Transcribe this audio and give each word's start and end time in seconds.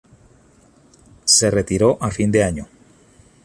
Se 1.25 1.51
retiró 1.51 1.99
a 2.01 2.09
fin 2.09 2.31
de 2.31 2.43
año. 2.43 2.67